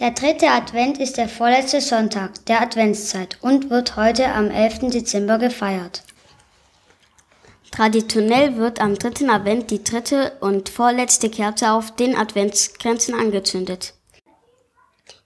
Der 0.00 0.10
dritte 0.10 0.48
Advent 0.48 0.98
ist 0.98 1.18
der 1.18 1.28
vorletzte 1.28 1.80
Sonntag 1.80 2.44
der 2.46 2.60
Adventszeit 2.60 3.38
und 3.42 3.70
wird 3.70 3.94
heute 3.94 4.32
am 4.32 4.50
11. 4.50 4.90
Dezember 4.90 5.38
gefeiert. 5.38 6.02
Traditionell 7.70 8.56
wird 8.56 8.80
am 8.80 8.96
dritten 8.96 9.30
Advent 9.30 9.70
die 9.70 9.84
dritte 9.84 10.32
und 10.40 10.68
vorletzte 10.68 11.30
Kerze 11.30 11.70
auf 11.70 11.94
den 11.94 12.16
Adventskränzen 12.16 13.14
angezündet. 13.14 13.94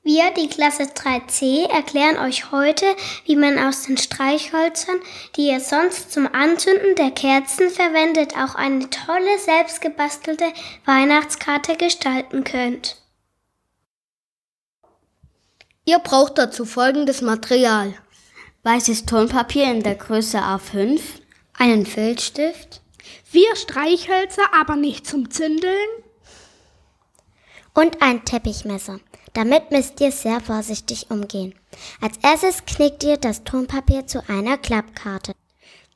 Wir, 0.02 0.30
die 0.33 0.48
Klasse 0.48 0.82
3c, 0.82 1.71
erklären 1.71 2.19
euch 2.19 2.52
heute, 2.52 2.85
wie 3.24 3.37
man 3.37 3.59
aus 3.59 3.85
den 3.85 3.96
Streichhölzern, 3.96 5.01
die 5.37 5.48
ihr 5.48 5.60
sonst 5.60 6.12
zum 6.12 6.29
Anzünden 6.30 6.95
der 6.95 7.10
Kerzen 7.10 7.71
verwendet, 7.71 8.35
auch 8.37 8.55
eine 8.55 8.91
tolle 8.91 9.38
selbstgebastelte 9.38 10.52
Weihnachtskarte 10.85 11.77
gestalten 11.77 12.45
könnt. 12.45 12.96
Ihr 15.88 16.01
braucht 16.01 16.37
dazu 16.37 16.66
folgendes 16.66 17.23
Material. 17.23 17.95
Weißes 18.62 19.06
Tonpapier 19.06 19.73
in 19.73 19.83
der 19.83 19.95
Größe 19.95 20.37
A5, 20.37 21.01
einen 21.54 21.87
Filzstift, 21.87 22.82
vier 23.24 23.57
Streichhölzer, 23.57 24.43
aber 24.52 24.76
nicht 24.76 25.07
zum 25.07 25.30
Zündeln 25.30 25.88
und 27.73 28.02
ein 28.02 28.23
Teppichmesser. 28.26 29.01
Damit 29.32 29.71
müsst 29.71 29.98
ihr 30.02 30.13
sehr 30.13 30.43
vorsichtig 30.43 31.10
umgehen. 31.10 31.54
Als 32.02 32.18
erstes 32.18 32.66
knickt 32.66 33.02
ihr 33.04 33.16
das 33.16 33.45
Tonpapier 33.45 34.07
zu 34.07 34.23
einer 34.29 34.59
Klappkarte. 34.59 35.32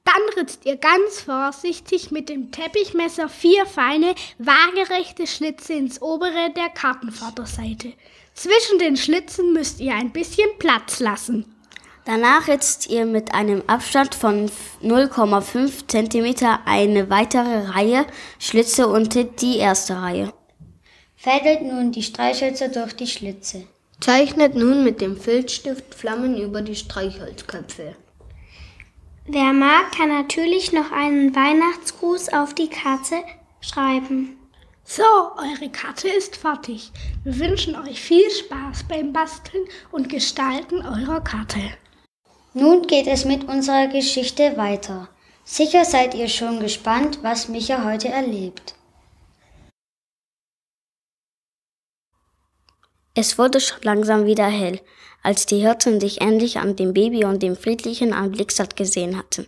Dann 0.05 0.22
ritzt 0.39 0.64
ihr 0.64 0.77
ganz 0.77 1.20
vorsichtig 1.20 2.11
mit 2.11 2.30
dem 2.30 2.50
Teppichmesser 2.50 3.28
vier 3.28 3.67
feine, 3.67 4.14
waagerechte 4.39 5.27
Schlitze 5.27 5.74
ins 5.74 6.00
obere 6.00 6.50
der 6.56 6.70
Kartenvorderseite. 6.70 7.92
Zwischen 8.34 8.78
den 8.78 8.97
Schlitzen 8.97 9.52
müsst 9.52 9.80
ihr 9.80 9.94
ein 9.94 10.12
bisschen 10.12 10.48
Platz 10.58 11.00
lassen. 11.00 11.44
Danach 12.05 12.48
ritzt 12.48 12.91
ihr 12.91 13.06
mit 13.06 13.33
einem 13.33 13.62
Abstand 13.69 14.14
von 14.14 14.50
0,5 14.83 15.86
cm 15.86 16.58
eine 16.64 17.11
weitere 17.11 17.69
Reihe 17.69 18.06
Schlitze 18.41 18.89
unter 18.89 19.22
die 19.22 19.58
erste 19.58 19.97
Reihe. 20.00 20.33
Fädelt 21.14 21.62
nun 21.62 21.92
die 21.92 22.02
Streichhölzer 22.02 22.69
durch 22.69 22.94
die 22.94 23.06
Schlitze. 23.06 23.69
Zeichnet 24.00 24.56
nun 24.56 24.83
mit 24.83 25.00
dem 25.00 25.17
Filzstift 25.17 25.94
Flammen 25.94 26.36
über 26.36 26.62
die 26.62 26.74
Streichholzköpfe. 26.74 27.94
Wer 29.27 29.52
mag, 29.52 29.92
kann 29.96 30.08
natürlich 30.08 30.72
noch 30.72 30.91
einen 30.91 31.36
Weihnachtsgruß 31.36 32.30
auf 32.33 32.55
die 32.55 32.69
Karte 32.69 33.14
schreiben. 33.61 34.36
So, 34.84 35.02
eure 35.02 35.70
Karte 35.70 36.08
ist 36.08 36.36
fertig. 36.36 36.91
Wir 37.25 37.38
wünschen 37.38 37.77
euch 37.77 38.00
viel 38.00 38.28
Spaß 38.30 38.84
beim 38.89 39.12
Basteln 39.12 39.64
und 39.92 40.08
Gestalten 40.08 40.84
eurer 40.84 41.20
Karte. 41.20 41.61
Nun 42.52 42.86
geht 42.86 43.06
es 43.06 43.24
mit 43.24 43.44
unserer 43.44 43.86
Geschichte 43.86 44.56
weiter. 44.56 45.08
Sicher 45.44 45.84
seid 45.84 46.14
ihr 46.14 46.28
schon 46.28 46.61
gespannt, 46.61 47.20
was 47.22 47.48
Micha 47.48 47.84
heute 47.84 48.08
erlebt. 48.08 48.74
Es 53.14 53.39
wurde 53.39 53.61
schon 53.61 53.83
langsam 53.83 54.27
wieder 54.27 54.46
hell, 54.46 54.80
als 55.23 55.46
die 55.46 55.61
Hirten 55.61 56.01
sich 56.01 56.20
endlich 56.20 56.58
an 56.58 56.77
dem 56.77 56.92
Baby 56.92 57.24
und 57.24 57.42
dem 57.42 57.57
friedlichen 57.57 58.12
Anblick 58.12 58.51
satt 58.51 58.77
gesehen 58.77 59.17
hatten. 59.17 59.46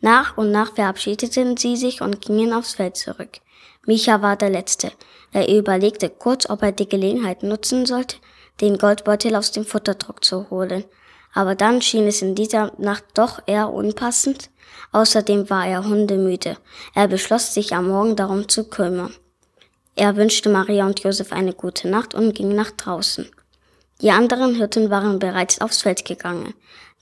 Nach 0.00 0.36
und 0.36 0.50
nach 0.50 0.74
verabschiedeten 0.74 1.56
sie 1.56 1.76
sich 1.76 2.02
und 2.02 2.20
gingen 2.20 2.52
aufs 2.52 2.74
Feld 2.74 2.96
zurück. 2.96 3.40
Micha 3.86 4.22
war 4.22 4.36
der 4.36 4.50
Letzte. 4.50 4.92
Er 5.32 5.48
überlegte 5.48 6.08
kurz, 6.08 6.48
ob 6.48 6.62
er 6.62 6.72
die 6.72 6.88
Gelegenheit 6.88 7.42
nutzen 7.42 7.86
sollte, 7.86 8.16
den 8.60 8.78
Goldbeutel 8.78 9.34
aus 9.34 9.50
dem 9.50 9.64
Futterdruck 9.64 10.24
zu 10.24 10.48
holen. 10.50 10.84
Aber 11.32 11.54
dann 11.54 11.82
schien 11.82 12.06
es 12.06 12.22
in 12.22 12.34
dieser 12.34 12.72
Nacht 12.78 13.04
doch 13.14 13.40
eher 13.46 13.72
unpassend. 13.72 14.50
Außerdem 14.92 15.50
war 15.50 15.66
er 15.66 15.84
hundemüde. 15.84 16.56
Er 16.94 17.08
beschloss, 17.08 17.52
sich 17.52 17.74
am 17.74 17.88
Morgen 17.88 18.14
darum 18.14 18.48
zu 18.48 18.64
kümmern. 18.68 19.14
Er 19.96 20.16
wünschte 20.16 20.48
Maria 20.48 20.86
und 20.86 21.00
Josef 21.00 21.32
eine 21.32 21.52
gute 21.52 21.88
Nacht 21.88 22.14
und 22.14 22.34
ging 22.34 22.54
nach 22.54 22.70
draußen. 22.70 23.28
Die 24.00 24.10
anderen 24.10 24.54
Hirten 24.54 24.90
waren 24.90 25.18
bereits 25.18 25.60
aufs 25.60 25.82
Feld 25.82 26.04
gegangen. 26.04 26.54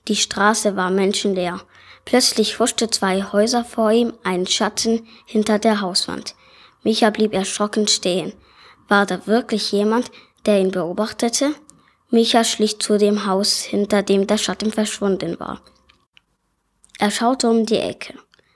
Die 0.07 0.15
Straße 0.15 0.75
war 0.75 0.89
menschenleer. 0.89 1.61
Plötzlich 2.05 2.59
huschte 2.59 2.89
zwei 2.89 3.23
Häuser 3.23 3.63
vor 3.63 3.91
ihm, 3.91 4.13
ein 4.23 4.45
Schatten 4.45 5.07
hinter 5.25 5.59
der 5.59 5.81
Hauswand. 5.81 6.35
Micha 6.83 7.09
blieb 7.09 7.33
erschrocken 7.33 7.87
stehen. 7.87 8.33
War 8.87 9.05
da 9.05 9.25
wirklich 9.27 9.71
jemand, 9.71 10.11
der 10.45 10.59
ihn 10.59 10.71
beobachtete? 10.71 11.55
Micha 12.09 12.43
schlich 12.43 12.79
zu 12.79 12.97
dem 12.97 13.25
Haus, 13.25 13.61
hinter 13.61 14.03
dem 14.03 14.27
der 14.27 14.37
Schatten 14.37 14.71
verschwunden 14.71 15.39
war. 15.39 15.61
Er 16.99 17.11
schaute 17.11 17.49
um 17.49 17.65
die 17.65 17.77
Ecke. 17.77 18.13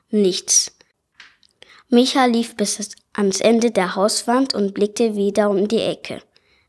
Nichts. 0.09 0.77
Micha 1.89 2.25
lief 2.25 2.55
bis 2.55 2.91
ans 3.13 3.39
Ende 3.41 3.71
der 3.71 3.95
Hauswand 3.95 4.53
und 4.53 4.73
blickte 4.73 5.15
wieder 5.15 5.49
um 5.49 5.67
die 5.67 5.81
Ecke. 5.81 6.21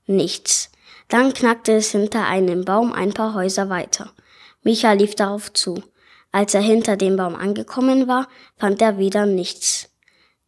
Nichts. 0.06 0.70
Dann 1.08 1.34
knackte 1.34 1.72
es 1.72 1.90
hinter 1.90 2.26
einem 2.26 2.64
Baum 2.64 2.92
ein 2.92 3.12
paar 3.12 3.34
Häuser 3.34 3.68
weiter. 3.68 4.12
Micha 4.62 4.92
lief 4.92 5.14
darauf 5.14 5.52
zu. 5.52 5.82
Als 6.32 6.54
er 6.54 6.60
hinter 6.60 6.96
dem 6.96 7.16
Baum 7.16 7.34
angekommen 7.34 8.06
war, 8.06 8.28
fand 8.56 8.80
er 8.82 8.98
wieder 8.98 9.26
nichts. 9.26 9.90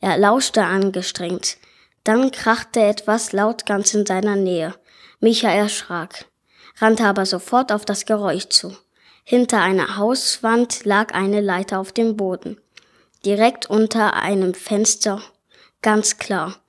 Er 0.01 0.19
lauschte 0.19 0.65
angestrengt. 0.65 1.59
Dann 2.05 2.31
krachte 2.31 2.81
etwas 2.81 3.33
laut 3.33 3.67
ganz 3.67 3.95
in 3.95 4.07
seiner 4.07 4.37
Nähe. 4.37 4.75
Micha 5.21 5.51
erschrak, 5.51 6.25
rannte 6.79 7.05
aber 7.05 7.27
sofort 7.27 7.73
auf 7.73 7.85
das 7.85 8.07
Geräusch 8.07 8.49
zu. 8.49 8.77
Hinter 9.25 9.61
einer 9.61 9.97
Hauswand 9.97 10.85
lag 10.85 11.15
eine 11.15 11.41
Leiter 11.41 11.79
auf 11.79 11.93
dem 11.93 12.17
Boden. 12.17 12.59
Direkt 13.25 13.67
unter 13.67 14.15
einem 14.15 14.55
Fenster 14.55 15.23
Ganz 15.83 16.19
klar. 16.19 16.60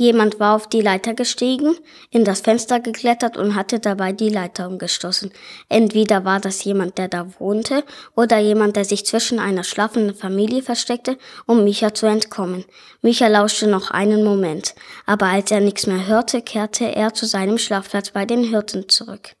Jemand 0.00 0.40
war 0.40 0.56
auf 0.56 0.66
die 0.66 0.80
Leiter 0.80 1.12
gestiegen, 1.12 1.76
in 2.08 2.24
das 2.24 2.40
Fenster 2.40 2.80
geklettert 2.80 3.36
und 3.36 3.54
hatte 3.54 3.80
dabei 3.80 4.12
die 4.12 4.30
Leiter 4.30 4.66
umgestoßen. 4.66 5.30
Entweder 5.68 6.24
war 6.24 6.40
das 6.40 6.64
jemand, 6.64 6.96
der 6.96 7.08
da 7.08 7.26
wohnte, 7.38 7.84
oder 8.16 8.38
jemand, 8.38 8.76
der 8.76 8.86
sich 8.86 9.04
zwischen 9.04 9.38
einer 9.38 9.62
schlafenden 9.62 10.14
Familie 10.14 10.62
versteckte, 10.62 11.18
um 11.46 11.64
Micha 11.64 11.92
zu 11.92 12.06
entkommen. 12.06 12.64
Micha 13.02 13.26
lauschte 13.26 13.66
noch 13.66 13.90
einen 13.90 14.24
Moment, 14.24 14.74
aber 15.04 15.26
als 15.26 15.50
er 15.50 15.60
nichts 15.60 15.86
mehr 15.86 16.06
hörte, 16.06 16.40
kehrte 16.40 16.86
er 16.96 17.12
zu 17.12 17.26
seinem 17.26 17.58
Schlafplatz 17.58 18.08
bei 18.08 18.24
den 18.24 18.42
Hirten 18.42 18.88
zurück. 18.88 19.32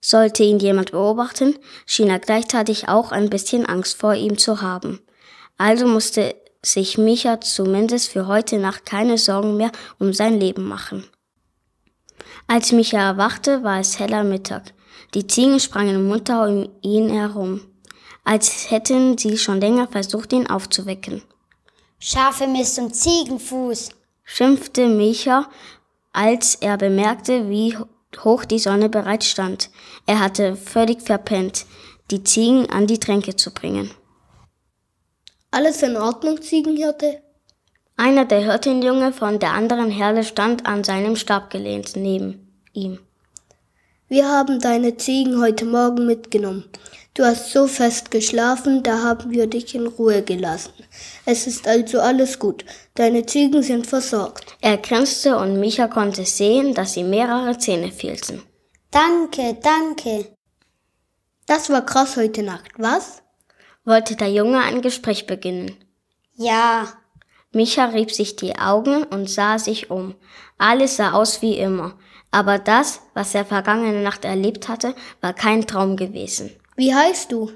Sollte 0.00 0.44
ihn 0.44 0.60
jemand 0.60 0.92
beobachten, 0.92 1.58
schien 1.84 2.08
er 2.08 2.20
gleichzeitig 2.20 2.88
auch 2.88 3.12
ein 3.12 3.28
bisschen 3.28 3.66
Angst 3.66 3.98
vor 3.98 4.14
ihm 4.14 4.38
zu 4.38 4.62
haben. 4.62 5.00
Also 5.58 5.86
musste 5.86 6.36
sich 6.62 6.98
Micha 6.98 7.40
zumindest 7.40 8.10
für 8.10 8.26
heute 8.26 8.58
Nacht 8.58 8.86
keine 8.86 9.18
Sorgen 9.18 9.56
mehr 9.56 9.72
um 9.98 10.12
sein 10.12 10.38
Leben 10.38 10.64
machen. 10.64 11.04
Als 12.46 12.72
Micha 12.72 12.98
erwachte, 12.98 13.62
war 13.62 13.80
es 13.80 13.98
heller 13.98 14.24
Mittag. 14.24 14.74
Die 15.14 15.26
Ziegen 15.26 15.60
sprangen 15.60 16.06
munter 16.06 16.48
um 16.48 16.68
ihn 16.82 17.08
herum, 17.10 17.62
als 18.24 18.70
hätten 18.70 19.16
sie 19.16 19.38
schon 19.38 19.60
länger 19.60 19.88
versucht, 19.88 20.32
ihn 20.32 20.46
aufzuwecken. 20.46 21.22
Schafe 21.98 22.46
Mist 22.46 22.78
und 22.78 22.94
Ziegenfuß, 22.94 23.90
schimpfte 24.24 24.86
Micha, 24.86 25.48
als 26.12 26.56
er 26.56 26.76
bemerkte, 26.76 27.48
wie 27.50 27.76
hoch 28.24 28.44
die 28.44 28.58
Sonne 28.58 28.88
bereits 28.88 29.26
stand. 29.26 29.70
Er 30.06 30.20
hatte 30.20 30.56
völlig 30.56 31.02
verpennt, 31.02 31.66
die 32.10 32.24
Ziegen 32.24 32.68
an 32.70 32.86
die 32.86 32.98
Tränke 32.98 33.36
zu 33.36 33.52
bringen. 33.52 33.90
Alles 35.52 35.82
in 35.82 35.96
Ordnung, 35.96 36.40
Ziegenhirte? 36.40 37.22
Einer 37.96 38.24
der 38.24 38.40
Hirtenjunge 38.40 39.12
von 39.12 39.40
der 39.40 39.52
anderen 39.52 39.90
Herde 39.90 40.22
stand 40.22 40.64
an 40.64 40.84
seinem 40.84 41.16
Stab 41.16 41.50
gelehnt 41.50 41.96
neben 41.96 42.54
ihm. 42.72 43.00
Wir 44.08 44.28
haben 44.28 44.60
deine 44.60 44.96
Ziegen 44.96 45.40
heute 45.40 45.64
Morgen 45.64 46.06
mitgenommen. 46.06 46.64
Du 47.14 47.24
hast 47.24 47.50
so 47.50 47.66
fest 47.66 48.12
geschlafen, 48.12 48.84
da 48.84 49.02
haben 49.02 49.32
wir 49.32 49.48
dich 49.48 49.74
in 49.74 49.88
Ruhe 49.88 50.22
gelassen. 50.22 50.72
Es 51.26 51.48
ist 51.48 51.66
also 51.66 52.00
alles 52.00 52.38
gut. 52.38 52.64
Deine 52.94 53.26
Ziegen 53.26 53.62
sind 53.64 53.88
versorgt. 53.88 54.56
Er 54.60 54.76
grinste 54.76 55.36
und 55.36 55.58
Micha 55.58 55.88
konnte 55.88 56.24
sehen, 56.24 56.74
dass 56.74 56.96
ihm 56.96 57.10
mehrere 57.10 57.58
Zähne 57.58 57.90
fehlten. 57.90 58.42
Danke, 58.92 59.58
danke. 59.60 60.26
Das 61.46 61.70
war 61.70 61.84
krass 61.84 62.16
heute 62.16 62.44
Nacht, 62.44 62.70
was? 62.78 63.22
Wollte 63.84 64.16
der 64.16 64.30
Junge 64.30 64.60
ein 64.60 64.82
Gespräch 64.82 65.26
beginnen. 65.26 65.76
Ja. 66.34 66.88
Micha 67.52 67.86
rieb 67.86 68.12
sich 68.12 68.36
die 68.36 68.56
Augen 68.56 69.02
und 69.04 69.28
sah 69.28 69.58
sich 69.58 69.90
um. 69.90 70.14
Alles 70.58 70.96
sah 70.96 71.12
aus 71.12 71.42
wie 71.42 71.58
immer. 71.58 71.94
Aber 72.30 72.58
das, 72.58 73.00
was 73.14 73.34
er 73.34 73.44
vergangene 73.44 74.02
Nacht 74.02 74.24
erlebt 74.24 74.68
hatte, 74.68 74.94
war 75.20 75.32
kein 75.32 75.66
Traum 75.66 75.96
gewesen. 75.96 76.50
Wie 76.76 76.94
heißt 76.94 77.32
du? 77.32 77.50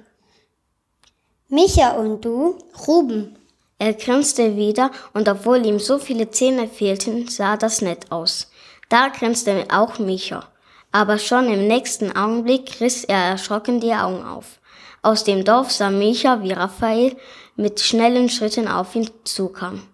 Micha 1.48 1.90
und 1.92 2.24
du? 2.24 2.58
Ruben. 2.86 3.38
Er 3.78 3.94
grinste 3.94 4.56
wieder, 4.56 4.90
und 5.12 5.28
obwohl 5.28 5.64
ihm 5.64 5.78
so 5.78 5.98
viele 5.98 6.30
Zähne 6.30 6.68
fehlten, 6.68 7.28
sah 7.28 7.56
das 7.56 7.82
nett 7.82 8.10
aus. 8.10 8.50
Da 8.88 9.08
grinste 9.08 9.66
auch 9.70 9.98
Micha. 9.98 10.48
Aber 10.90 11.18
schon 11.18 11.48
im 11.48 11.66
nächsten 11.66 12.16
Augenblick 12.16 12.80
riss 12.80 13.04
er 13.04 13.18
erschrocken 13.18 13.80
die 13.80 13.92
Augen 13.92 14.24
auf. 14.24 14.60
Aus 15.04 15.22
dem 15.22 15.44
Dorf 15.44 15.70
sah 15.70 15.90
Micha, 15.90 16.42
wie 16.42 16.52
Raphael 16.52 17.14
mit 17.56 17.78
schnellen 17.80 18.30
Schritten 18.30 18.66
auf 18.66 18.94
ihn 18.94 19.10
zukam. 19.24 19.86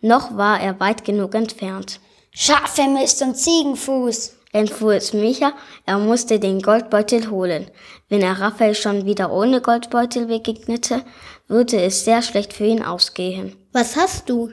Noch 0.00 0.36
war 0.36 0.60
er 0.60 0.80
weit 0.80 1.04
genug 1.04 1.36
entfernt. 1.36 2.00
Schafe, 2.32 2.88
Mist 2.88 3.22
und 3.22 3.36
Ziegenfuß, 3.36 4.34
entfuhr 4.52 4.94
es 4.94 5.12
Micha, 5.12 5.52
er 5.86 5.98
musste 5.98 6.40
den 6.40 6.62
Goldbeutel 6.62 7.30
holen. 7.30 7.70
Wenn 8.08 8.22
er 8.22 8.40
Raphael 8.40 8.74
schon 8.74 9.06
wieder 9.06 9.30
ohne 9.30 9.60
Goldbeutel 9.60 10.26
begegnete, 10.26 11.04
würde 11.46 11.80
es 11.80 12.04
sehr 12.04 12.20
schlecht 12.20 12.52
für 12.52 12.64
ihn 12.64 12.82
ausgehen. 12.82 13.54
Was 13.72 13.94
hast 13.94 14.28
du? 14.28 14.50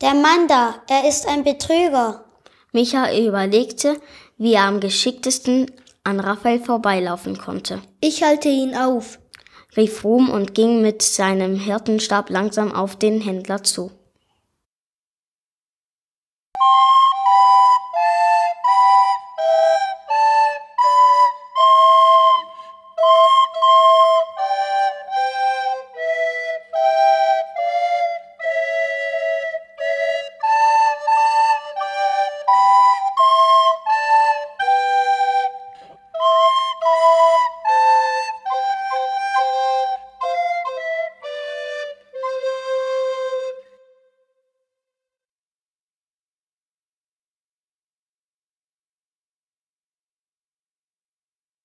Der 0.00 0.14
Mann 0.14 0.46
da, 0.46 0.76
er 0.88 1.08
ist 1.08 1.26
ein 1.26 1.42
Betrüger. 1.42 2.24
Micha 2.70 3.12
überlegte, 3.12 4.00
wie 4.38 4.52
er 4.52 4.62
am 4.62 4.78
geschicktesten 4.78 5.72
an 6.06 6.20
Raphael 6.20 6.60
vorbeilaufen 6.60 7.36
konnte. 7.36 7.82
Ich 8.00 8.22
halte 8.22 8.48
ihn 8.48 8.74
auf, 8.74 9.18
rief 9.76 10.04
Ruhm 10.04 10.30
und 10.30 10.54
ging 10.54 10.80
mit 10.80 11.02
seinem 11.02 11.56
Hirtenstab 11.56 12.30
langsam 12.30 12.72
auf 12.72 12.96
den 12.96 13.20
Händler 13.20 13.62
zu. 13.62 13.90